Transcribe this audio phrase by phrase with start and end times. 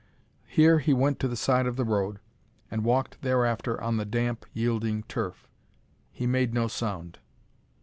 [0.47, 2.17] Here he went to the side of the road,
[2.71, 5.47] and walked thereafter on the damp, yielding turf.
[6.11, 7.19] He made no sound.